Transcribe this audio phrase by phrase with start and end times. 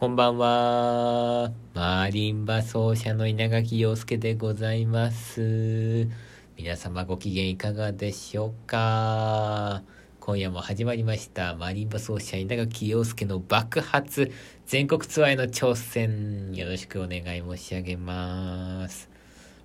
[0.00, 1.52] こんばんは。
[1.74, 6.08] マーリンバ奏者の稲垣陽介でございます。
[6.56, 9.82] 皆様ご機嫌いかがでしょうか
[10.18, 11.54] 今夜も始まりました。
[11.54, 14.32] マーリンバ奏者稲垣陽介の爆発
[14.64, 16.54] 全国ツアーへの挑戦。
[16.54, 19.10] よろしくお願い申し上げます。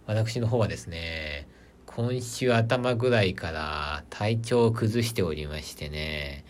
[0.05, 1.47] 私の方はですね、
[1.85, 6.43] 今週頭ぐらいから体調を崩しておりましてね、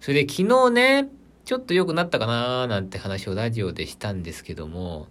[0.00, 1.08] それで昨日ね、
[1.48, 5.06] ちょっと良くなったかななんて話をラジオでしたんですけども、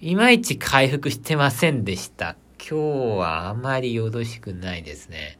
[0.00, 2.36] いまいち回復してませんでした。
[2.58, 5.38] 今日はあまりよろしくないですね。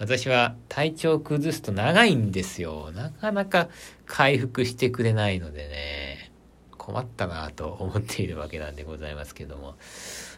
[0.00, 2.90] 私は体調崩すと長いんですよ。
[2.96, 3.68] なかなか
[4.06, 6.32] 回復してくれないのでね、
[6.76, 9.76] 困ったなと思っているわけなんでございますけども。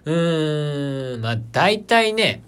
[0.05, 2.43] うーん、まあ大体ね、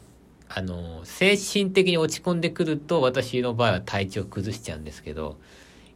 [0.51, 5.39] あの、精神的に落ち込んでくると私の場合は体調崩しちゃうんですけど、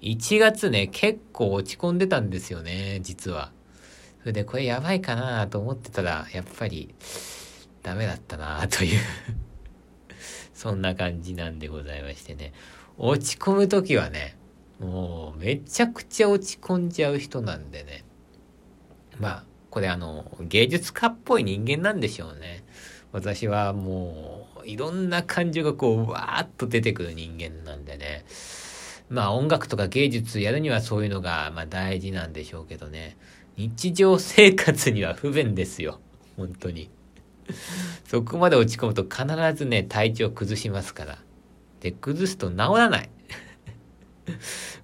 [0.06, 3.50] 1月ね、結構落ち込んでたんですよね、実は。
[4.20, 6.94] それで、これやばいかなと思ってたら、やっぱり、
[7.82, 9.00] ダメだったなという
[10.54, 12.52] そんな感じなんでございましてね。
[12.98, 14.36] 落ち込むときはね、
[14.78, 18.04] もう、めちゃくちゃ落ち込んじゃう人なんでね。
[19.18, 22.62] まあ、これあの、芸術家っぽい人間なんでしょうね。
[23.10, 28.24] 私はもう、いろんな感情がこう、わーっと出てくる人間なんでね。
[29.08, 33.16] まあ音楽とか芸術やるにはそういうのがまあ大事なんでしょうけどね。
[33.56, 36.00] 日常生活には不便ですよ。
[36.36, 36.90] 本当に。
[38.04, 41.18] そこまで落ち込むと必ずね、体調崩しますから。
[41.80, 43.10] で、崩すと治らない。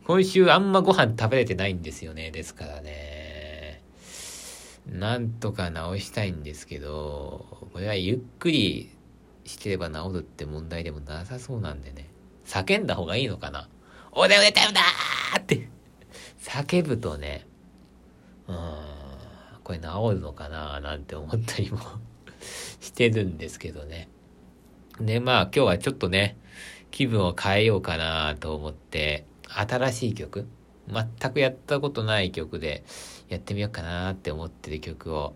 [0.04, 2.30] 今週あんまご飯食べれてないんですよね。
[2.30, 3.82] ですからね。
[4.86, 8.90] なんとか治したいんですけど、これはゆっくり
[9.44, 12.08] してれば治るって問題でもなさそうなんでね。
[12.46, 13.68] 叫んだ方がいいのかな
[14.12, 15.68] おでおでタイムだーって
[16.38, 17.46] 叫ぶとね、
[18.46, 18.56] うん、
[19.64, 21.78] これ治るのかななんて思ったりも
[22.80, 24.08] してるんですけどね。
[25.00, 26.36] で、まあ今日はちょっとね、
[26.90, 30.46] 気分を変えようかなと思って、新しい曲
[30.88, 32.84] 全くやったことない曲で
[33.28, 35.34] やってみようかなって思ってる曲を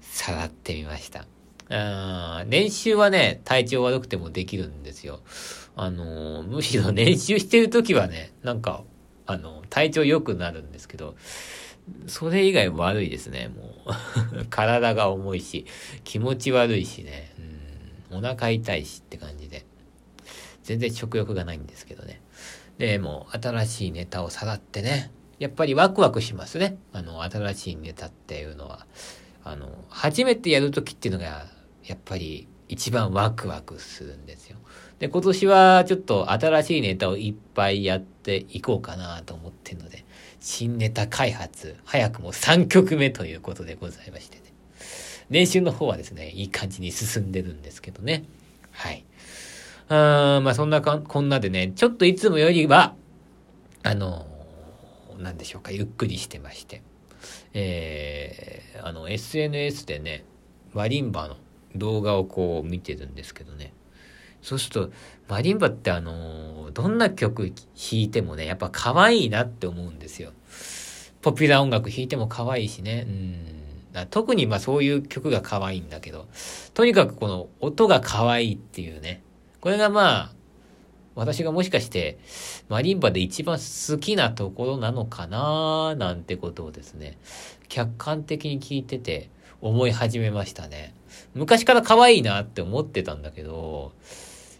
[0.00, 1.26] さらってみました。
[1.70, 5.20] あ練習はね、体調悪くてもできるんですよ。
[5.76, 8.84] あの、むしろ練習してる時はね、なんか、
[9.26, 11.16] あの、体調良くなるんですけど、
[12.06, 13.74] それ以外悪いですね、も
[14.40, 14.46] う。
[14.50, 15.66] 体が重いし、
[16.04, 17.32] 気持ち悪いしね、
[18.10, 19.64] うん、お腹痛いしって感じで。
[20.62, 22.22] 全然食欲がないんですけどね。
[22.78, 26.78] で、も新しいネタをさらってね、やっぱりワクワクしますね。
[26.92, 28.86] あの、新しいネタっていうのは。
[29.44, 31.46] あの、初めてやるときっていうのが、
[31.86, 34.56] やっぱり一番ワクワクするんですよ。
[34.98, 40.04] で、今年はちょっと新しいネタをいっぱいやっていこうかなと思ってるので、
[40.40, 44.42] 新ネタ開発、早くも3曲目ということでございましてね。
[45.30, 48.24] 練習の方はですね、いい感じに進んでるんですけどね。
[48.72, 49.04] はい。
[49.88, 52.94] あまあそんなか、こんなでね、ちょっといつもよりは、
[53.82, 54.26] あの、
[55.18, 56.82] なんでしょうか、ゆっくりしてまして。
[57.52, 60.24] えー、あの、SNS でね、
[60.72, 61.36] マリンバの
[61.74, 63.72] 動画をこう見てるんですけどね。
[64.42, 64.92] そうすると、
[65.28, 67.54] マリンバってあの、どんな曲弾
[67.92, 70.32] いてもね、やっぱ可愛いなって思うんですよ。
[71.22, 73.06] ポピュラー音楽弾いても可愛いしね。
[73.08, 74.06] うん。
[74.10, 76.26] 特にまあそういう曲が可愛いんだけど、
[76.74, 79.22] とにかくこの音が可愛いっていうね。
[79.60, 80.32] これがまあ、
[81.14, 82.18] 私がもしかして、
[82.68, 87.18] マリンバで一番好きなところなのかななんてことをですね、
[87.68, 89.30] 客観的に聞いてて
[89.64, 90.94] 思い始めましたね。
[91.34, 93.92] 昔から可愛いなって思ってたんだけど、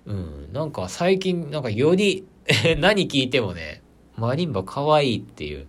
[0.07, 2.25] うん、なんか最近、なんかより
[2.79, 3.83] 何聞いてもね、
[4.17, 5.67] マリンバ可愛いっていう、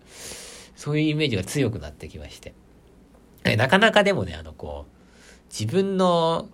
[0.78, 2.54] そういうイメージが強くなってきまして。
[3.58, 6.48] なかなかでもね、あの、こう、自分の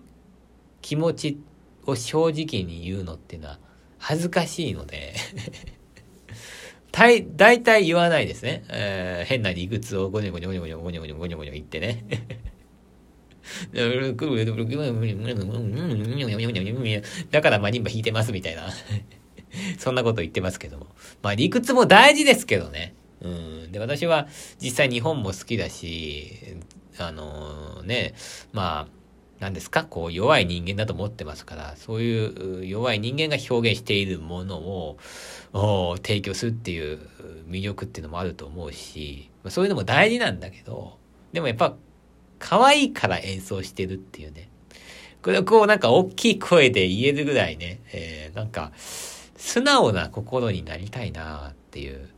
[0.80, 1.38] 気持ち
[1.86, 3.60] を正直に言うのっていうのは
[3.98, 5.14] 恥ずかしいので、
[6.90, 8.64] 大体言わないですね。
[8.70, 12.04] えー、変な理屈をゴニョゴニョゴニョゴニョゴニョゴニョ言ってね
[17.30, 18.68] だからマリンバ弾いてますみたいな。
[19.78, 20.86] そんなこと言ってますけども。
[21.22, 22.94] まあ理屈も大事ですけどね。
[23.22, 23.72] うん。
[23.72, 24.28] で、私は
[24.60, 26.56] 実際日本も好きだし、
[26.98, 28.14] あのー、ね、
[28.52, 28.92] まあ、
[29.40, 29.84] 何ですか？
[29.84, 34.98] こう弱い人間だと思ってますから、そういう弱い人間が表現しているものを
[35.96, 37.00] 提供するっていう
[37.48, 40.96] 魅力っていうのもあると思うし、そういうのも大事なんだけど、
[41.32, 41.76] でもやっぱ
[42.42, 44.48] 可愛いから演奏してるっていうね。
[45.22, 52.08] これをこうなんか大きい声で言えるぐらいね、えー、なんか素直な心になりたいなっていう。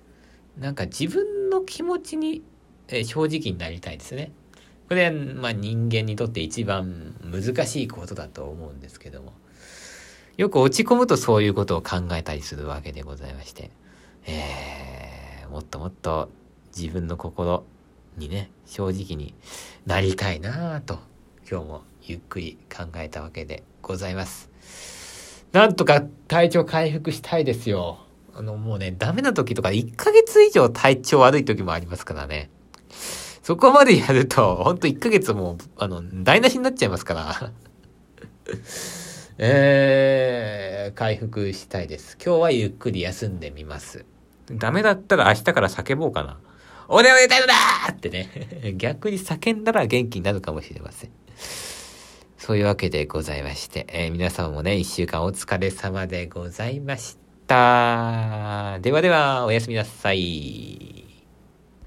[0.59, 2.43] なんか自分の気持ちに
[2.89, 4.33] え正直になりたいですね。
[4.89, 9.33] これ、まあ人間にとって一番難しいことだと思うんですけども。
[10.37, 13.71] よく落ち込むとそういうことを考えたりするわけでございまして。
[14.27, 16.31] えー、もっともっと
[16.77, 17.65] 自分の心
[18.17, 19.35] にね、正直に
[19.87, 20.99] なりたいなぁと、
[21.51, 24.51] 今日もゆっくり考えたわけでございます。
[25.53, 27.99] なんとか体調回復したいですよ。
[28.35, 32.51] あの、もうね、ダメな時とか1ヶ月以上体調悪い時もありますからね。
[33.43, 37.53] そこまでやると、ほんと1ヶ月も、あの、台無しになっちゃいますから。
[39.39, 42.17] えー、回復したいです。
[42.25, 44.05] 今日はゆっくり休んでみます。
[44.51, 46.39] ダメだったら明日から叫ぼうかな。
[46.89, 47.55] 俺は寝たいのだ
[47.91, 48.75] ってね。
[48.77, 51.11] 逆に叫んだら元気になるかもしれません。
[52.39, 57.17] そういうわけでございまして、えー皆様もね、一週間お疲れ様でございまし
[57.47, 58.79] た。
[58.83, 61.04] ではでは、おやすみなさい。